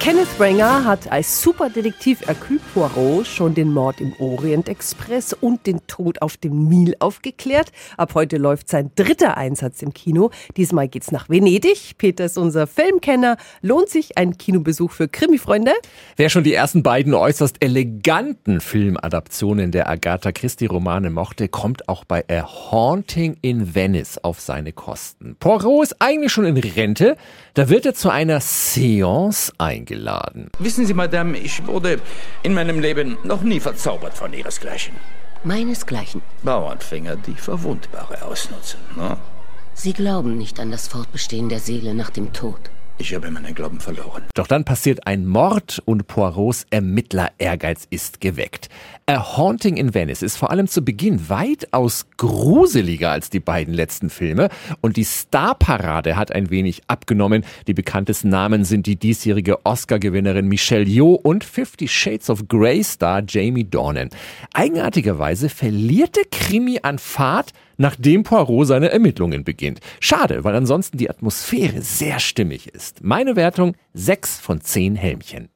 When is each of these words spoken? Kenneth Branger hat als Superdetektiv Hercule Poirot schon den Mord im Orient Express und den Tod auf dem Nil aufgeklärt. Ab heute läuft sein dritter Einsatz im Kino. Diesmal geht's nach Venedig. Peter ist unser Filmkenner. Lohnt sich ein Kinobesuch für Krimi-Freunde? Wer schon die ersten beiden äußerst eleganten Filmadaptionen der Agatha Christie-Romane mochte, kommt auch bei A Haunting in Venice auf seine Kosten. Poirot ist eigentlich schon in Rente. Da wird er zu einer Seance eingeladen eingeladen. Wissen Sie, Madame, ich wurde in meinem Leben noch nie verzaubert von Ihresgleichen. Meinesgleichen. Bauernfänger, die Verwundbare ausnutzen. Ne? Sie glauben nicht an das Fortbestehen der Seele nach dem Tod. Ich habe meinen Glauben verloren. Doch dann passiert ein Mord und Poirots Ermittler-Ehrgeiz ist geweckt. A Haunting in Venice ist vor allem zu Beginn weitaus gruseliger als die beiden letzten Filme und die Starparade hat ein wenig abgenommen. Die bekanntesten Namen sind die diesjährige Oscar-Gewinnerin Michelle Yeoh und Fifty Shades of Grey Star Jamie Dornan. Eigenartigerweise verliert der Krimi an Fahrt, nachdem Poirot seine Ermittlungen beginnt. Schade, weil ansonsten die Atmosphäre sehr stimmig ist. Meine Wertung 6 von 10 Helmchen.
Kenneth 0.00 0.38
Branger 0.38 0.86
hat 0.86 1.12
als 1.12 1.42
Superdetektiv 1.42 2.26
Hercule 2.26 2.58
Poirot 2.72 3.26
schon 3.26 3.54
den 3.54 3.70
Mord 3.70 4.00
im 4.00 4.14
Orient 4.18 4.70
Express 4.70 5.34
und 5.34 5.66
den 5.66 5.86
Tod 5.88 6.22
auf 6.22 6.38
dem 6.38 6.70
Nil 6.70 6.96
aufgeklärt. 7.00 7.70
Ab 7.98 8.12
heute 8.14 8.38
läuft 8.38 8.70
sein 8.70 8.92
dritter 8.96 9.36
Einsatz 9.36 9.82
im 9.82 9.92
Kino. 9.92 10.30
Diesmal 10.56 10.88
geht's 10.88 11.12
nach 11.12 11.28
Venedig. 11.28 11.98
Peter 11.98 12.24
ist 12.24 12.38
unser 12.38 12.66
Filmkenner. 12.66 13.36
Lohnt 13.60 13.90
sich 13.90 14.16
ein 14.16 14.38
Kinobesuch 14.38 14.90
für 14.90 15.06
Krimi-Freunde? 15.06 15.72
Wer 16.16 16.30
schon 16.30 16.44
die 16.44 16.54
ersten 16.54 16.82
beiden 16.82 17.12
äußerst 17.12 17.62
eleganten 17.62 18.62
Filmadaptionen 18.62 19.70
der 19.70 19.90
Agatha 19.90 20.32
Christie-Romane 20.32 21.10
mochte, 21.10 21.48
kommt 21.48 21.90
auch 21.90 22.06
bei 22.06 22.24
A 22.30 22.70
Haunting 22.70 23.36
in 23.42 23.74
Venice 23.74 24.16
auf 24.16 24.40
seine 24.40 24.72
Kosten. 24.72 25.36
Poirot 25.38 25.82
ist 25.82 25.96
eigentlich 25.98 26.32
schon 26.32 26.46
in 26.46 26.56
Rente. 26.56 27.18
Da 27.52 27.68
wird 27.68 27.84
er 27.84 27.92
zu 27.92 28.08
einer 28.08 28.40
Seance 28.40 29.52
eingeladen 29.58 29.89
eingeladen. 29.90 30.50
Wissen 30.58 30.86
Sie, 30.86 30.94
Madame, 30.94 31.38
ich 31.38 31.66
wurde 31.66 32.00
in 32.42 32.54
meinem 32.54 32.80
Leben 32.80 33.18
noch 33.24 33.42
nie 33.42 33.60
verzaubert 33.60 34.14
von 34.14 34.32
Ihresgleichen. 34.32 34.94
Meinesgleichen. 35.44 36.22
Bauernfänger, 36.42 37.16
die 37.16 37.34
Verwundbare 37.34 38.22
ausnutzen. 38.22 38.80
Ne? 38.96 39.16
Sie 39.74 39.92
glauben 39.92 40.36
nicht 40.36 40.60
an 40.60 40.70
das 40.70 40.88
Fortbestehen 40.88 41.48
der 41.48 41.60
Seele 41.60 41.94
nach 41.94 42.10
dem 42.10 42.32
Tod. 42.32 42.60
Ich 43.00 43.14
habe 43.14 43.30
meinen 43.30 43.54
Glauben 43.54 43.80
verloren. 43.80 44.24
Doch 44.34 44.46
dann 44.46 44.64
passiert 44.64 45.06
ein 45.06 45.26
Mord 45.26 45.80
und 45.86 46.06
Poirots 46.06 46.66
Ermittler-Ehrgeiz 46.68 47.86
ist 47.88 48.20
geweckt. 48.20 48.68
A 49.06 49.38
Haunting 49.38 49.78
in 49.78 49.94
Venice 49.94 50.20
ist 50.20 50.36
vor 50.36 50.50
allem 50.50 50.68
zu 50.68 50.82
Beginn 50.82 51.30
weitaus 51.30 52.04
gruseliger 52.18 53.10
als 53.10 53.30
die 53.30 53.40
beiden 53.40 53.72
letzten 53.72 54.10
Filme 54.10 54.50
und 54.82 54.98
die 54.98 55.06
Starparade 55.06 56.16
hat 56.16 56.30
ein 56.32 56.50
wenig 56.50 56.82
abgenommen. 56.88 57.46
Die 57.66 57.74
bekanntesten 57.74 58.28
Namen 58.28 58.66
sind 58.66 58.86
die 58.86 58.96
diesjährige 58.96 59.64
Oscar-Gewinnerin 59.64 60.46
Michelle 60.46 60.84
Yeoh 60.84 61.14
und 61.14 61.42
Fifty 61.42 61.88
Shades 61.88 62.28
of 62.28 62.48
Grey 62.48 62.84
Star 62.84 63.22
Jamie 63.26 63.64
Dornan. 63.64 64.10
Eigenartigerweise 64.52 65.48
verliert 65.48 66.16
der 66.16 66.26
Krimi 66.30 66.80
an 66.82 66.98
Fahrt, 66.98 67.52
nachdem 67.80 68.22
Poirot 68.22 68.66
seine 68.66 68.90
Ermittlungen 68.90 69.42
beginnt. 69.44 69.80
Schade, 70.00 70.44
weil 70.44 70.54
ansonsten 70.54 70.98
die 70.98 71.10
Atmosphäre 71.10 71.82
sehr 71.82 72.20
stimmig 72.20 72.68
ist. 72.68 73.02
Meine 73.02 73.36
Wertung 73.36 73.74
6 73.94 74.38
von 74.38 74.60
10 74.60 74.96
Helmchen. 74.96 75.50